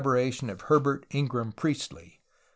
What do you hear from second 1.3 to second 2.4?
Priestley.